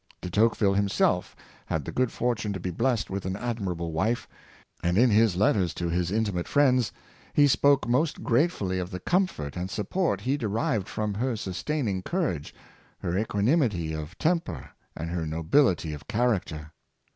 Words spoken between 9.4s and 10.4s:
and support he